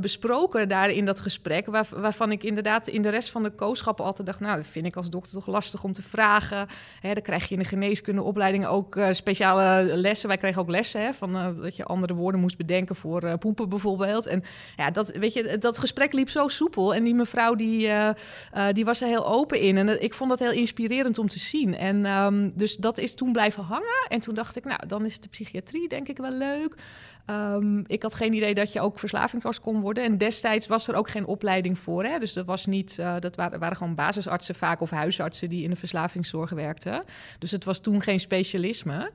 besproken 0.00 0.68
daar 0.68 0.90
in 0.90 1.04
dat 1.04 1.20
gesprek, 1.20 1.66
waar, 1.66 1.86
waarvan 1.96 2.32
ik 2.32 2.42
inderdaad 2.42 2.88
in 2.88 3.02
de 3.02 3.08
rest 3.08 3.30
van 3.30 3.42
de 3.42 3.50
kooschappen 3.50 4.04
altijd 4.04 4.26
dacht, 4.26 4.40
nou, 4.40 4.56
dat 4.56 4.66
vind 4.66 4.86
ik 4.86 4.96
als 4.96 5.10
dokter 5.10 5.32
toch 5.32 5.46
lastig 5.46 5.84
om 5.84 5.92
te 5.92 6.02
vragen. 6.02 6.66
Hè, 7.00 7.12
dan 7.12 7.22
krijg 7.22 7.48
je 7.48 7.54
in 7.54 7.60
de 7.60 7.68
geneeskundeopleiding 7.68 8.66
ook 8.66 8.96
uh, 8.96 9.08
speciale 9.12 9.96
lessen. 9.96 10.28
Wij 10.28 10.36
kregen 10.36 10.60
ook 10.60 10.70
lessen 10.70 11.00
hè, 11.00 11.14
van 11.14 11.36
uh, 11.36 11.62
dat 11.62 11.76
je 11.76 11.84
andere 11.84 12.14
woorden 12.14 12.40
moest 12.40 12.56
bedenken 12.56 12.96
voor 12.96 13.38
poepen 13.38 13.68
bijvoorbeeld. 13.68 14.26
En 14.26 14.42
ja, 14.76 14.90
dat, 14.90 15.10
weet 15.10 15.32
je, 15.32 15.58
dat 15.58 15.78
gesprek 15.78 16.12
liep 16.12 16.28
zo 16.30 16.48
soepel. 16.48 16.94
En 16.94 17.04
die 17.04 17.14
mevrouw 17.14 17.54
die, 17.54 17.90
die 18.72 18.84
was 18.84 19.00
er 19.00 19.08
heel 19.08 19.26
open 19.26 19.60
in. 19.60 19.76
En 19.76 20.02
ik 20.02 20.14
vond 20.14 20.30
dat 20.30 20.38
heel 20.38 20.52
inspirerend 20.52 21.18
om 21.18 21.28
te 21.28 21.38
zien. 21.38 21.76
En 21.76 22.06
um, 22.06 22.52
dus 22.54 22.76
dat 22.76 22.98
is 22.98 23.14
toen 23.14 23.32
blijven 23.32 23.62
hangen. 23.62 24.06
En 24.08 24.20
toen 24.20 24.34
dacht 24.34 24.56
ik, 24.56 24.64
nou, 24.64 24.86
dan 24.86 25.04
is 25.04 25.20
de 25.20 25.28
psychiatrie 25.28 25.88
denk 25.88 26.08
ik 26.08 26.16
wel 26.16 26.29
leuk. 26.32 26.74
Um, 27.30 27.84
ik 27.86 28.02
had 28.02 28.14
geen 28.14 28.32
idee 28.32 28.54
dat 28.54 28.72
je 28.72 28.80
ook 28.80 28.98
verslavingsarts 28.98 29.60
kon 29.60 29.80
worden. 29.80 30.04
En 30.04 30.18
destijds 30.18 30.66
was 30.66 30.88
er 30.88 30.94
ook 30.94 31.10
geen 31.10 31.26
opleiding 31.26 31.78
voor. 31.78 32.04
Hè? 32.04 32.18
Dus 32.18 32.32
dat 32.32 32.46
was 32.46 32.66
niet, 32.66 32.96
uh, 33.00 33.14
dat 33.18 33.36
waren, 33.36 33.58
waren 33.58 33.76
gewoon 33.76 33.94
basisartsen 33.94 34.54
vaak 34.54 34.80
of 34.80 34.90
huisartsen 34.90 35.48
die 35.48 35.62
in 35.62 35.70
de 35.70 35.76
verslavingszorg 35.76 36.50
werkten. 36.50 37.02
Dus 37.38 37.50
het 37.50 37.64
was 37.64 37.80
toen 37.80 38.02
geen 38.02 38.20
specialisme. 38.20 39.10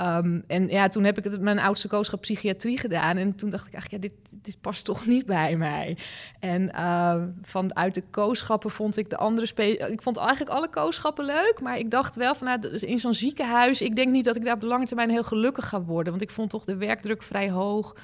Um, 0.00 0.44
en 0.46 0.68
ja, 0.68 0.88
toen 0.88 1.04
heb 1.04 1.18
ik 1.18 1.24
het, 1.24 1.40
mijn 1.40 1.58
oudste 1.58 1.88
kooschap 1.88 2.20
psychiatrie 2.20 2.78
gedaan. 2.78 3.16
En 3.16 3.34
toen 3.34 3.50
dacht 3.50 3.66
ik 3.66 3.72
eigenlijk, 3.72 4.04
ja, 4.04 4.08
dit, 4.08 4.42
dit 4.44 4.60
past 4.60 4.84
toch 4.84 5.06
niet 5.06 5.26
bij 5.26 5.56
mij. 5.56 5.96
En 6.40 6.70
uh, 6.74 7.22
vanuit 7.42 7.94
de 7.94 8.02
kooschappen 8.10 8.70
vond 8.70 8.96
ik 8.96 9.10
de 9.10 9.16
andere... 9.16 9.66
Ik 9.90 10.02
vond 10.02 10.16
eigenlijk 10.16 10.50
alle 10.50 10.68
kooschappen 10.68 11.24
leuk. 11.24 11.58
Maar 11.60 11.78
ik 11.78 11.90
dacht 11.90 12.16
wel, 12.16 12.34
van, 12.34 12.46
nou, 12.46 12.68
in 12.68 12.98
zo'n 12.98 13.14
ziekenhuis... 13.14 13.82
ik 13.82 13.96
denk 13.96 14.12
niet 14.12 14.24
dat 14.24 14.36
ik 14.36 14.44
daar 14.44 14.54
op 14.54 14.60
de 14.60 14.66
lange 14.66 14.86
termijn 14.86 15.10
heel 15.10 15.22
gelukkig 15.22 15.68
ga 15.68 15.82
worden. 15.82 16.12
Want 16.12 16.24
ik 16.24 16.30
vond 16.30 16.50
toch 16.50 16.64
de 16.64 16.76
werkdruk 16.76 17.22
vrij 17.22 17.50
hoog. 17.50 17.96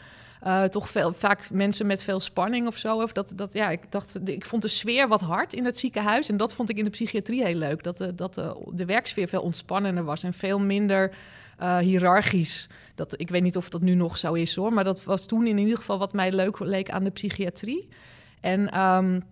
Uh, 0.47 0.65
toch 0.65 0.91
veel, 0.91 1.13
vaak 1.13 1.51
mensen 1.51 1.87
met 1.87 2.05
veel 2.05 2.21
spanning 2.21 2.67
of 2.67 2.77
zo. 2.77 3.03
Of 3.03 3.13
dat, 3.13 3.33
dat, 3.37 3.53
ja, 3.53 3.71
ik, 3.71 3.91
dacht, 3.93 4.29
ik 4.29 4.47
vond 4.47 4.63
de 4.63 4.69
sfeer 4.69 5.09
wat 5.09 5.21
hard 5.21 5.53
in 5.53 5.65
het 5.65 5.79
ziekenhuis. 5.79 6.29
En 6.29 6.37
dat 6.37 6.55
vond 6.55 6.71
ik 6.71 6.77
in 6.77 6.85
de 6.85 6.91
psychiatrie 6.91 7.45
heel 7.45 7.55
leuk. 7.55 7.83
Dat, 7.83 7.97
de, 7.97 8.15
dat 8.15 8.35
de, 8.35 8.57
de 8.73 8.85
werksfeer 8.85 9.29
veel 9.29 9.43
ontspannender 9.43 10.05
was 10.05 10.23
en 10.23 10.33
veel 10.33 10.59
minder... 10.59 11.15
Uh, 11.61 11.79
hiërarchisch. 11.79 12.69
Dat, 12.95 13.21
ik 13.21 13.29
weet 13.29 13.43
niet 13.43 13.57
of 13.57 13.69
dat 13.69 13.81
nu 13.81 13.95
nog 13.95 14.19
zo 14.19 14.33
is 14.33 14.57
hoor, 14.57 14.73
maar 14.73 14.85
dat 14.85 15.05
was 15.05 15.27
toen 15.27 15.47
in 15.47 15.59
ieder 15.59 15.77
geval 15.77 15.99
wat 15.99 16.13
mij 16.13 16.33
leuk 16.33 16.59
leek 16.59 16.91
aan 16.91 17.05
de 17.05 17.11
psychiatrie. 17.11 17.89
En 18.41 18.81
um, 18.81 19.23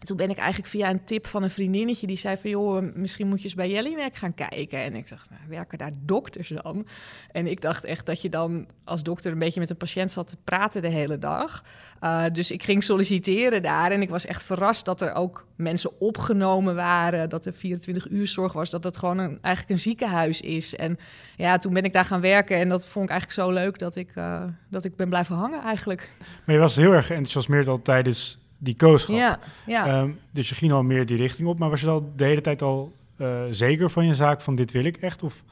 toen 0.00 0.16
ben 0.16 0.30
ik 0.30 0.38
eigenlijk 0.38 0.68
via 0.68 0.90
een 0.90 1.04
tip 1.04 1.26
van 1.26 1.42
een 1.42 1.50
vriendinnetje 1.50 2.06
die 2.06 2.16
zei 2.16 2.36
van 2.36 2.50
joh, 2.50 2.94
misschien 2.94 3.28
moet 3.28 3.38
je 3.38 3.44
eens 3.44 3.54
bij 3.54 3.70
Jellinek 3.70 4.14
gaan 4.14 4.34
kijken. 4.34 4.78
En 4.78 4.94
ik 4.94 5.08
dacht, 5.08 5.30
nou, 5.30 5.42
werken 5.48 5.78
daar 5.78 5.92
dokters 5.94 6.52
dan? 6.62 6.86
En 7.32 7.46
ik 7.46 7.60
dacht 7.60 7.84
echt 7.84 8.06
dat 8.06 8.22
je 8.22 8.28
dan 8.28 8.68
als 8.84 9.02
dokter 9.02 9.32
een 9.32 9.38
beetje 9.38 9.60
met 9.60 9.70
een 9.70 9.76
patiënt 9.76 10.10
zat 10.10 10.28
te 10.28 10.36
praten 10.44 10.82
de 10.82 10.88
hele 10.88 11.18
dag. 11.18 11.64
Uh, 12.00 12.24
dus 12.32 12.50
ik 12.50 12.62
ging 12.62 12.84
solliciteren 12.84 13.62
daar 13.62 13.90
en 13.90 14.02
ik 14.02 14.10
was 14.10 14.26
echt 14.26 14.42
verrast 14.42 14.84
dat 14.84 15.00
er 15.00 15.12
ook 15.12 15.46
mensen 15.56 16.00
opgenomen 16.00 16.74
waren, 16.74 17.28
dat 17.28 17.46
er 17.46 17.52
24 17.52 18.08
uur 18.08 18.26
zorg 18.26 18.52
was, 18.52 18.70
dat 18.70 18.84
het 18.84 18.96
gewoon 18.96 19.18
een, 19.18 19.38
eigenlijk 19.40 19.74
een 19.74 19.82
ziekenhuis 19.82 20.40
is. 20.40 20.76
En 20.76 20.98
ja, 21.36 21.58
toen 21.58 21.72
ben 21.72 21.84
ik 21.84 21.92
daar 21.92 22.04
gaan 22.04 22.20
werken 22.20 22.56
en 22.56 22.68
dat 22.68 22.88
vond 22.88 23.04
ik 23.04 23.10
eigenlijk 23.10 23.40
zo 23.40 23.50
leuk 23.50 23.78
dat 23.78 23.96
ik, 23.96 24.10
uh, 24.14 24.44
dat 24.70 24.84
ik 24.84 24.96
ben 24.96 25.08
blijven 25.08 25.36
hangen 25.36 25.62
eigenlijk. 25.62 26.10
Maar 26.44 26.54
je 26.54 26.60
was 26.60 26.76
heel 26.76 26.92
erg 26.92 27.10
enthousiasmeerd 27.10 27.68
al 27.68 27.82
tijdens 27.82 28.38
die 28.62 28.76
kooschap. 28.76 29.16
Ja, 29.16 29.38
ja. 29.66 30.00
Um, 30.00 30.18
dus 30.32 30.48
je 30.48 30.54
ging 30.54 30.72
al 30.72 30.82
meer 30.82 31.06
die 31.06 31.16
richting 31.16 31.48
op, 31.48 31.58
maar 31.58 31.70
was 31.70 31.80
je 31.80 31.88
al 31.88 32.12
de 32.16 32.24
hele 32.24 32.40
tijd 32.40 32.62
al 32.62 32.92
uh, 33.18 33.40
zeker 33.50 33.90
van 33.90 34.06
je 34.06 34.14
zaak 34.14 34.40
van 34.40 34.54
dit 34.54 34.72
wil 34.72 34.84
ik 34.84 34.96
echt? 34.96 35.22
Of 35.22 35.42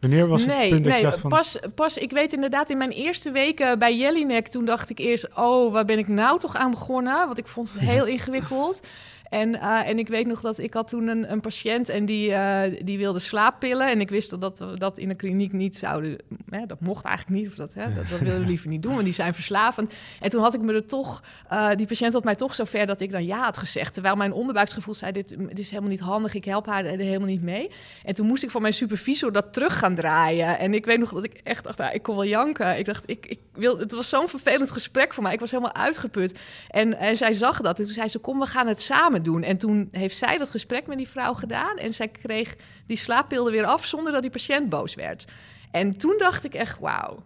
wanneer 0.00 0.26
was 0.26 0.40
het 0.40 0.50
nee, 0.50 0.68
punt 0.70 0.84
dat 0.84 0.92
nee, 0.92 1.02
je 1.02 1.06
dacht 1.08 1.20
van... 1.20 1.30
pas, 1.30 1.58
pas, 1.74 1.98
ik 1.98 2.10
weet 2.10 2.32
inderdaad 2.32 2.70
in 2.70 2.78
mijn 2.78 2.90
eerste 2.90 3.30
weken 3.30 3.78
bij 3.78 3.96
Jellinek, 3.96 4.48
toen 4.48 4.64
dacht 4.64 4.90
ik 4.90 4.98
eerst, 4.98 5.28
oh, 5.36 5.72
waar 5.72 5.84
ben 5.84 5.98
ik 5.98 6.08
nou 6.08 6.38
toch 6.38 6.56
aan 6.56 6.70
begonnen? 6.70 7.26
Want 7.26 7.38
ik 7.38 7.46
vond 7.48 7.72
het 7.72 7.82
heel 7.82 8.06
ingewikkeld. 8.06 8.82
En, 9.28 9.54
uh, 9.54 9.88
en 9.88 9.98
ik 9.98 10.08
weet 10.08 10.26
nog 10.26 10.40
dat 10.40 10.58
ik 10.58 10.74
had 10.74 10.88
toen 10.88 11.08
een, 11.08 11.32
een 11.32 11.40
patiënt 11.40 11.88
en 11.88 12.04
die, 12.04 12.30
uh, 12.30 12.62
die 12.82 12.98
wilde 12.98 13.18
slaappillen. 13.18 13.90
En 13.90 14.00
ik 14.00 14.08
wist 14.08 14.40
dat 14.40 14.58
we 14.58 14.78
dat 14.78 14.98
in 14.98 15.08
de 15.08 15.14
kliniek 15.14 15.52
niet 15.52 15.76
zouden... 15.76 16.16
Hè, 16.50 16.66
dat 16.66 16.80
mocht 16.80 17.04
eigenlijk 17.04 17.40
niet, 17.40 17.48
of 17.48 17.54
dat, 17.54 17.74
hè, 17.74 17.92
dat, 17.92 18.08
dat 18.08 18.18
wilden 18.18 18.40
we 18.40 18.46
liever 18.54 18.68
niet 18.68 18.82
doen, 18.82 18.92
want 18.92 19.04
die 19.04 19.14
zijn 19.14 19.34
verslavend. 19.34 19.92
En 20.20 20.30
toen 20.30 20.42
had 20.42 20.54
ik 20.54 20.60
me 20.60 20.72
er 20.72 20.86
toch... 20.86 21.22
Uh, 21.52 21.70
die 21.74 21.86
patiënt 21.86 22.12
had 22.12 22.24
mij 22.24 22.34
toch 22.34 22.54
zover 22.54 22.86
dat 22.86 23.00
ik 23.00 23.10
dan 23.10 23.24
ja 23.24 23.42
had 23.42 23.56
gezegd. 23.56 23.92
Terwijl 23.92 24.16
mijn 24.16 24.32
onderbuiksgevoel 24.32 24.94
zei, 24.94 25.12
dit, 25.12 25.28
dit 25.28 25.58
is 25.58 25.70
helemaal 25.70 25.90
niet 25.90 26.00
handig. 26.00 26.34
Ik 26.34 26.44
help 26.44 26.66
haar 26.66 26.84
er 26.84 26.98
helemaal 26.98 27.28
niet 27.28 27.42
mee. 27.42 27.70
En 28.04 28.14
toen 28.14 28.26
moest 28.26 28.42
ik 28.42 28.50
van 28.50 28.62
mijn 28.62 28.74
supervisor 28.74 29.32
dat 29.32 29.52
terug 29.52 29.78
gaan 29.78 29.94
draaien. 29.94 30.58
En 30.58 30.74
ik 30.74 30.84
weet 30.84 30.98
nog 30.98 31.12
dat 31.12 31.24
ik 31.24 31.40
echt 31.44 31.64
dacht, 31.64 31.78
nou, 31.78 31.92
ik 31.92 32.02
kon 32.02 32.14
wel 32.14 32.24
janken. 32.24 32.78
Ik 32.78 32.84
dacht, 32.84 33.10
ik, 33.10 33.26
ik 33.26 33.40
wil... 33.52 33.78
Het 33.78 33.92
was 33.92 34.08
zo'n 34.08 34.28
vervelend 34.28 34.70
gesprek 34.70 35.14
voor 35.14 35.22
mij. 35.22 35.32
Ik 35.32 35.40
was 35.40 35.50
helemaal 35.50 35.74
uitgeput. 35.74 36.38
En, 36.68 36.98
en 36.98 37.16
zij 37.16 37.32
zag 37.32 37.60
dat. 37.60 37.78
En 37.78 37.84
toen 37.84 37.94
zei 37.94 38.08
ze, 38.08 38.18
kom, 38.18 38.38
we 38.38 38.46
gaan 38.46 38.66
het 38.66 38.80
samen 38.80 39.22
doen. 39.22 39.42
En 39.42 39.56
toen 39.56 39.88
heeft 39.90 40.16
zij 40.16 40.38
dat 40.38 40.50
gesprek 40.50 40.86
met 40.86 40.96
die 40.96 41.08
vrouw 41.08 41.34
gedaan. 41.34 41.76
En 41.76 41.94
zij 41.94 42.08
kreeg 42.08 42.54
die 42.86 42.96
slaappillen 42.96 43.52
weer 43.52 43.64
af 43.64 43.84
zonder 43.86 44.12
dat 44.12 44.22
die 44.22 44.30
patiënt 44.30 44.68
boos 44.68 44.94
werd. 44.94 45.26
En 45.70 45.96
toen 45.96 46.14
dacht 46.18 46.44
ik 46.44 46.54
echt, 46.54 46.78
wauw, 46.78 47.22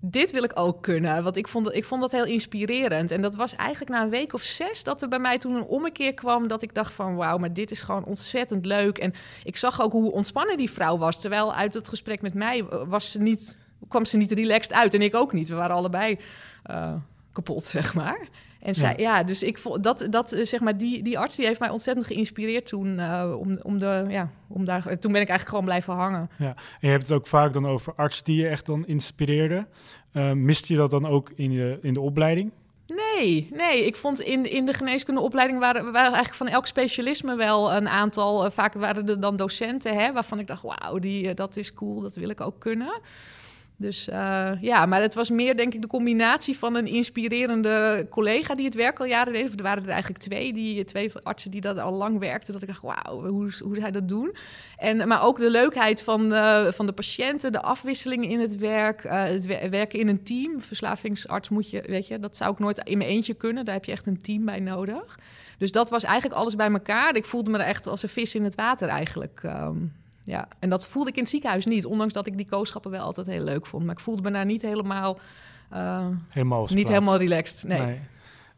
dit 0.00 0.30
wil 0.30 0.42
ik 0.42 0.52
ook 0.54 0.82
kunnen. 0.82 1.22
Want 1.22 1.36
ik 1.36 1.48
vond, 1.48 1.74
ik 1.74 1.84
vond 1.84 2.00
dat 2.00 2.12
heel 2.12 2.24
inspirerend. 2.24 3.10
En 3.10 3.20
dat 3.20 3.34
was 3.34 3.54
eigenlijk 3.56 3.90
na 3.90 4.02
een 4.02 4.10
week 4.10 4.32
of 4.32 4.42
zes 4.42 4.84
dat 4.84 5.02
er 5.02 5.08
bij 5.08 5.18
mij 5.18 5.38
toen 5.38 5.54
een 5.54 5.64
ommekeer 5.64 6.14
kwam. 6.14 6.48
Dat 6.48 6.62
ik 6.62 6.74
dacht 6.74 6.92
van 6.92 7.16
wauw, 7.16 7.38
maar 7.38 7.52
dit 7.52 7.70
is 7.70 7.80
gewoon 7.80 8.04
ontzettend 8.04 8.66
leuk. 8.66 8.98
En 8.98 9.14
ik 9.44 9.56
zag 9.56 9.80
ook 9.80 9.92
hoe 9.92 10.12
ontspannen 10.12 10.56
die 10.56 10.70
vrouw 10.70 10.98
was. 10.98 11.20
Terwijl 11.20 11.54
uit 11.54 11.74
het 11.74 11.88
gesprek 11.88 12.22
met 12.22 12.34
mij 12.34 12.64
was 12.64 13.10
ze 13.10 13.20
niet, 13.20 13.58
kwam 13.88 14.04
ze 14.04 14.16
niet 14.16 14.32
relaxed 14.32 14.72
uit. 14.72 14.94
En 14.94 15.02
ik 15.02 15.14
ook 15.14 15.32
niet. 15.32 15.48
We 15.48 15.54
waren 15.54 15.76
allebei 15.76 16.18
uh, 16.70 16.94
kapot, 17.32 17.64
zeg 17.64 17.94
maar. 17.94 18.28
En 18.64 18.74
zij, 18.74 18.94
ja. 18.96 19.16
ja. 19.16 19.22
dus 19.22 19.42
ik 19.42 19.58
vond 19.58 19.82
dat, 19.82 20.06
dat 20.10 20.36
zeg 20.42 20.60
maar, 20.60 20.76
die, 20.76 21.02
die 21.02 21.18
arts 21.18 21.36
die 21.36 21.46
heeft 21.46 21.60
mij 21.60 21.68
ontzettend 21.68 22.06
geïnspireerd 22.06 22.66
toen. 22.66 22.98
Uh, 22.98 23.34
om, 23.38 23.58
om 23.62 23.78
de, 23.78 24.04
ja, 24.08 24.30
om 24.48 24.64
daar, 24.64 24.82
toen 24.82 25.12
ben 25.12 25.20
ik 25.20 25.28
eigenlijk 25.28 25.48
gewoon 25.48 25.64
blijven 25.64 25.94
hangen. 25.94 26.30
Ja, 26.38 26.48
en 26.48 26.54
je 26.80 26.88
hebt 26.88 27.02
het 27.02 27.12
ook 27.12 27.26
vaak 27.26 27.52
dan 27.52 27.66
over 27.66 27.92
artsen 27.96 28.24
die 28.24 28.40
je 28.40 28.48
echt 28.48 28.66
dan 28.66 28.86
inspireerde. 28.86 29.66
Uh, 30.12 30.32
miste 30.32 30.72
je 30.72 30.78
dat 30.78 30.90
dan 30.90 31.06
ook 31.06 31.32
in, 31.34 31.52
je, 31.52 31.78
in 31.82 31.92
de 31.92 32.00
opleiding? 32.00 32.50
Nee, 32.86 33.48
nee. 33.52 33.86
Ik 33.86 33.96
vond 33.96 34.20
in, 34.20 34.50
in 34.50 34.66
de 34.66 34.72
geneeskundeopleiding 34.72 35.58
waren, 35.58 35.84
waren 35.84 36.12
eigenlijk 36.12 36.34
van 36.34 36.48
elk 36.48 36.66
specialisme 36.66 37.36
wel 37.36 37.72
een 37.72 37.88
aantal. 37.88 38.44
Uh, 38.44 38.50
vaak 38.50 38.74
waren 38.74 39.08
er 39.08 39.20
dan 39.20 39.36
docenten, 39.36 39.94
hè, 39.96 40.12
waarvan 40.12 40.38
ik 40.38 40.46
dacht, 40.46 40.62
wauw, 40.62 40.98
die, 40.98 41.34
dat 41.34 41.56
is 41.56 41.74
cool, 41.74 42.00
dat 42.00 42.14
wil 42.14 42.28
ik 42.28 42.40
ook 42.40 42.60
kunnen. 42.60 43.00
Dus 43.84 44.08
uh, 44.08 44.50
ja, 44.60 44.86
maar 44.86 45.00
het 45.00 45.14
was 45.14 45.30
meer 45.30 45.56
denk 45.56 45.74
ik 45.74 45.80
de 45.80 45.86
combinatie 45.86 46.58
van 46.58 46.76
een 46.76 46.86
inspirerende 46.86 48.06
collega 48.10 48.54
die 48.54 48.64
het 48.64 48.74
werk 48.74 49.00
al 49.00 49.06
jaren 49.06 49.32
deed. 49.32 49.52
Er 49.56 49.62
waren 49.62 49.82
er 49.82 49.88
eigenlijk 49.88 50.22
twee, 50.22 50.52
die, 50.52 50.84
twee 50.84 51.12
artsen 51.22 51.50
die 51.50 51.60
dat 51.60 51.78
al 51.78 51.92
lang 51.92 52.18
werkten. 52.18 52.52
Dat 52.52 52.62
ik 52.62 52.68
dacht, 52.68 52.82
wauw, 52.82 53.28
hoe, 53.28 53.50
hoe 53.62 53.78
zij 53.78 53.90
dat 53.90 54.08
doen. 54.08 54.36
En, 54.76 55.08
maar 55.08 55.22
ook 55.22 55.38
de 55.38 55.50
leukheid 55.50 56.02
van, 56.02 56.20
van 56.72 56.86
de 56.86 56.92
patiënten, 56.92 57.52
de 57.52 57.62
afwisseling 57.62 58.30
in 58.30 58.40
het 58.40 58.56
werk, 58.56 59.04
uh, 59.04 59.22
het 59.24 59.46
werken 59.70 59.98
in 59.98 60.08
een 60.08 60.22
team. 60.22 60.60
Verslavingsarts 60.60 61.48
moet 61.48 61.70
je, 61.70 61.84
weet 61.86 62.06
je, 62.06 62.18
dat 62.18 62.36
zou 62.36 62.52
ik 62.52 62.58
nooit 62.58 62.78
in 62.78 62.98
mijn 62.98 63.10
eentje 63.10 63.34
kunnen. 63.34 63.64
Daar 63.64 63.74
heb 63.74 63.84
je 63.84 63.92
echt 63.92 64.06
een 64.06 64.22
team 64.22 64.44
bij 64.44 64.60
nodig. 64.60 65.18
Dus 65.58 65.72
dat 65.72 65.90
was 65.90 66.04
eigenlijk 66.04 66.40
alles 66.40 66.56
bij 66.56 66.70
elkaar. 66.70 67.16
Ik 67.16 67.24
voelde 67.24 67.50
me 67.50 67.58
er 67.58 67.64
echt 67.64 67.86
als 67.86 68.02
een 68.02 68.08
vis 68.08 68.34
in 68.34 68.44
het 68.44 68.54
water 68.54 68.88
eigenlijk. 68.88 69.40
Um, 69.44 69.92
ja, 70.24 70.48
en 70.58 70.70
dat 70.70 70.88
voelde 70.88 71.08
ik 71.10 71.16
in 71.16 71.22
het 71.22 71.30
ziekenhuis 71.30 71.66
niet. 71.66 71.86
Ondanks 71.86 72.12
dat 72.12 72.26
ik 72.26 72.36
die 72.36 72.46
kooschappen 72.46 72.90
wel 72.90 73.00
altijd 73.00 73.26
heel 73.26 73.44
leuk 73.44 73.66
vond. 73.66 73.84
Maar 73.84 73.94
ik 73.94 74.00
voelde 74.00 74.22
me 74.22 74.30
daar 74.30 74.44
niet 74.44 74.62
helemaal... 74.62 75.18
Uh, 75.72 76.06
helemaal 76.28 76.68
niet 76.70 76.88
helemaal 76.88 77.16
relaxed, 77.16 77.68
nee. 77.68 77.80
nee. 77.80 77.98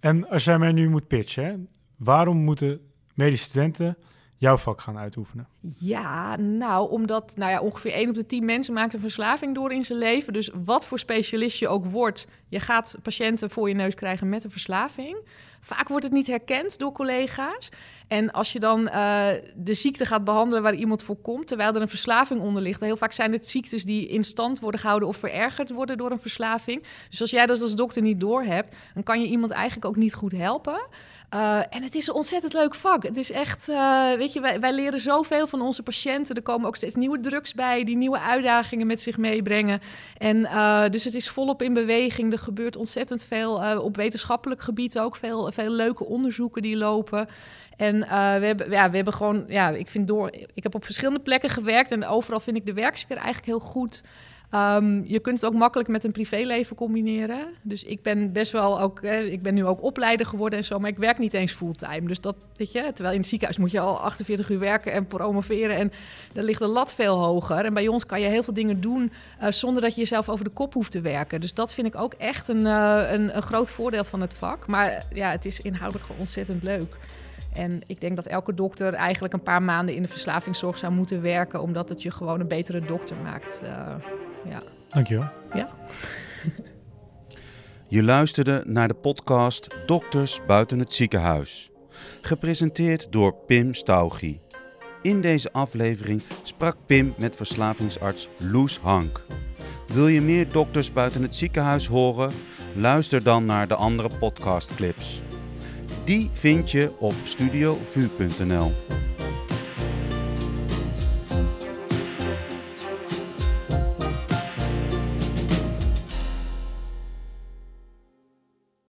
En 0.00 0.28
als 0.28 0.44
jij 0.44 0.58
mij 0.58 0.72
nu 0.72 0.88
moet 0.88 1.06
pitchen, 1.06 1.68
waarom 1.96 2.36
moeten 2.36 2.80
medische 3.14 3.44
studenten 3.44 3.96
jouw 4.36 4.56
vak 4.56 4.80
gaan 4.80 4.98
uitoefenen? 4.98 5.46
Ja, 5.78 6.36
nou, 6.36 6.90
omdat 6.90 7.32
nou 7.36 7.50
ja, 7.50 7.60
ongeveer 7.60 7.92
1 7.92 8.08
op 8.08 8.14
de 8.14 8.26
10 8.26 8.44
mensen 8.44 8.74
maakt 8.74 8.94
een 8.94 9.00
verslaving 9.00 9.54
door 9.54 9.72
in 9.72 9.82
zijn 9.82 9.98
leven. 9.98 10.32
Dus 10.32 10.50
wat 10.64 10.86
voor 10.86 10.98
specialist 10.98 11.58
je 11.58 11.68
ook 11.68 11.86
wordt, 11.86 12.26
je 12.48 12.60
gaat 12.60 12.98
patiënten 13.02 13.50
voor 13.50 13.68
je 13.68 13.74
neus 13.74 13.94
krijgen 13.94 14.28
met 14.28 14.44
een 14.44 14.50
verslaving. 14.50 15.16
Vaak 15.60 15.88
wordt 15.88 16.04
het 16.04 16.12
niet 16.12 16.26
herkend 16.26 16.78
door 16.78 16.92
collega's. 16.92 17.68
En 18.08 18.32
als 18.32 18.52
je 18.52 18.60
dan 18.60 18.80
uh, 18.80 19.28
de 19.56 19.74
ziekte 19.74 20.06
gaat 20.06 20.24
behandelen 20.24 20.62
waar 20.62 20.74
iemand 20.74 21.02
voor 21.02 21.16
komt, 21.16 21.46
terwijl 21.46 21.74
er 21.74 21.80
een 21.80 21.88
verslaving 21.88 22.40
onder 22.40 22.62
ligt. 22.62 22.80
Heel 22.80 22.96
vaak 22.96 23.12
zijn 23.12 23.32
het 23.32 23.46
ziektes 23.46 23.84
die 23.84 24.08
in 24.08 24.24
stand 24.24 24.60
worden 24.60 24.80
gehouden 24.80 25.08
of 25.08 25.16
verergerd 25.16 25.70
worden 25.70 25.96
door 25.96 26.10
een 26.10 26.20
verslaving. 26.20 26.82
Dus 27.10 27.20
als 27.20 27.30
jij 27.30 27.46
dat 27.46 27.60
als 27.60 27.74
dokter 27.74 28.02
niet 28.02 28.20
doorhebt, 28.20 28.76
dan 28.94 29.02
kan 29.02 29.20
je 29.20 29.26
iemand 29.26 29.50
eigenlijk 29.50 29.86
ook 29.86 29.96
niet 29.96 30.14
goed 30.14 30.32
helpen. 30.32 30.86
Uh, 31.34 31.58
en 31.58 31.82
het 31.82 31.94
is 31.94 32.06
een 32.06 32.14
ontzettend 32.14 32.52
leuk 32.52 32.74
vak. 32.74 33.02
Het 33.02 33.16
is 33.16 33.30
echt, 33.30 33.68
uh, 33.68 34.12
weet 34.12 34.32
je, 34.32 34.40
wij, 34.40 34.60
wij, 34.60 34.72
leren 34.72 35.00
zoveel 35.00 35.46
van 35.46 35.55
onze 35.60 35.82
patiënten. 35.82 36.34
Er 36.36 36.42
komen 36.42 36.66
ook 36.66 36.76
steeds 36.76 36.94
nieuwe 36.94 37.20
drugs 37.20 37.54
bij, 37.54 37.84
die 37.84 37.96
nieuwe 37.96 38.20
uitdagingen 38.20 38.86
met 38.86 39.00
zich 39.00 39.18
meebrengen. 39.18 39.80
En 40.18 40.36
uh, 40.36 40.88
dus 40.88 41.04
het 41.04 41.14
is 41.14 41.28
volop 41.28 41.62
in 41.62 41.74
beweging. 41.74 42.32
Er 42.32 42.38
gebeurt 42.38 42.76
ontzettend 42.76 43.24
veel 43.24 43.80
op 43.82 43.96
wetenschappelijk 43.96 44.62
gebied 44.62 44.98
ook. 44.98 45.16
Veel, 45.16 45.52
veel 45.52 45.70
leuke 45.70 46.04
onderzoeken 46.04 46.62
die 46.62 46.76
lopen. 46.76 47.28
En 47.76 48.00
we, 48.00 48.46
hebben, 48.46 48.70
ja, 48.70 48.90
we 48.90 48.96
hebben 48.96 49.14
gewoon, 49.14 49.44
ja, 49.48 49.68
ik 49.70 49.88
vind 49.88 50.06
door, 50.06 50.32
ik 50.54 50.62
heb 50.62 50.74
op 50.74 50.84
verschillende 50.84 51.20
plekken 51.20 51.50
gewerkt 51.50 51.92
en 51.92 52.06
overal 52.06 52.40
vind 52.40 52.56
ik 52.56 52.66
de 52.66 52.72
werksfeer 52.72 53.16
eigenlijk 53.16 53.46
heel 53.46 53.58
goed. 53.58 54.02
Um, 54.54 55.04
je 55.06 55.18
kunt 55.18 55.40
het 55.40 55.50
ook 55.50 55.58
makkelijk 55.58 55.88
met 55.88 56.04
een 56.04 56.12
privéleven 56.12 56.76
combineren. 56.76 57.46
Dus 57.62 57.84
ik 57.84 58.02
ben 58.02 58.32
best 58.32 58.52
wel 58.52 58.80
ook, 58.80 59.00
eh, 59.00 59.32
ik 59.32 59.42
ben 59.42 59.54
nu 59.54 59.64
ook 59.64 59.82
opleider 59.82 60.26
geworden 60.26 60.58
en 60.58 60.64
zo, 60.64 60.78
maar 60.78 60.90
ik 60.90 60.98
werk 60.98 61.18
niet 61.18 61.34
eens 61.34 61.52
fulltime. 61.52 62.06
Dus 62.06 62.20
dat, 62.20 62.36
weet 62.56 62.72
je, 62.72 62.90
terwijl 62.92 63.14
in 63.14 63.20
het 63.20 63.28
ziekenhuis 63.28 63.58
moet 63.58 63.70
je 63.70 63.80
al 63.80 64.00
48 64.00 64.50
uur 64.50 64.58
werken 64.58 64.92
en 64.92 65.06
promoveren 65.06 65.76
en 65.76 65.92
daar 66.32 66.44
ligt 66.44 66.58
de 66.58 66.66
lat 66.66 66.94
veel 66.94 67.18
hoger. 67.18 67.64
En 67.64 67.74
bij 67.74 67.88
ons 67.88 68.06
kan 68.06 68.20
je 68.20 68.26
heel 68.26 68.42
veel 68.42 68.54
dingen 68.54 68.80
doen 68.80 69.12
uh, 69.42 69.50
zonder 69.50 69.82
dat 69.82 69.94
je 69.94 70.00
jezelf 70.00 70.28
over 70.28 70.44
de 70.44 70.50
kop 70.50 70.74
hoeft 70.74 70.90
te 70.90 71.00
werken. 71.00 71.40
Dus 71.40 71.54
dat 71.54 71.74
vind 71.74 71.86
ik 71.86 71.96
ook 71.96 72.14
echt 72.14 72.48
een, 72.48 72.64
uh, 72.64 73.10
een, 73.10 73.42
groot 73.42 73.70
voordeel 73.70 74.04
van 74.04 74.20
het 74.20 74.34
vak. 74.34 74.66
Maar 74.66 75.06
ja, 75.12 75.30
het 75.30 75.44
is 75.44 75.60
inhoudelijk 75.60 76.10
ontzettend 76.18 76.62
leuk. 76.62 76.96
En 77.52 77.80
ik 77.86 78.00
denk 78.00 78.16
dat 78.16 78.26
elke 78.26 78.54
dokter 78.54 78.94
eigenlijk 78.94 79.34
een 79.34 79.42
paar 79.42 79.62
maanden 79.62 79.94
in 79.94 80.02
de 80.02 80.08
verslavingszorg 80.08 80.76
zou 80.76 80.92
moeten 80.92 81.22
werken, 81.22 81.60
omdat 81.60 81.88
het 81.88 82.02
je 82.02 82.10
gewoon 82.10 82.40
een 82.40 82.48
betere 82.48 82.80
dokter 82.80 83.16
maakt. 83.16 83.60
Uh, 83.64 83.94
ja. 84.48 84.62
Dankjewel. 84.88 85.28
Ja. 85.54 85.68
Je 87.88 88.02
luisterde 88.02 88.62
naar 88.66 88.88
de 88.88 88.94
podcast 88.94 89.76
Dokters 89.86 90.40
buiten 90.46 90.78
het 90.78 90.92
ziekenhuis. 90.92 91.70
Gepresenteerd 92.20 93.06
door 93.10 93.34
Pim 93.34 93.74
Staugie. 93.74 94.40
In 95.02 95.20
deze 95.20 95.52
aflevering 95.52 96.22
sprak 96.42 96.76
Pim 96.86 97.14
met 97.16 97.36
verslavingsarts 97.36 98.28
Loes 98.38 98.78
Hank. 98.78 99.24
Wil 99.86 100.08
je 100.08 100.20
meer 100.20 100.48
dokters 100.48 100.92
buiten 100.92 101.22
het 101.22 101.36
ziekenhuis 101.36 101.86
horen? 101.86 102.32
Luister 102.74 103.22
dan 103.22 103.44
naar 103.44 103.68
de 103.68 103.74
andere 103.74 104.10
podcastclips. 104.18 105.22
Die 106.04 106.30
vind 106.32 106.70
je 106.70 106.92
op 106.98 107.14
studiovu.nl. 107.24 108.72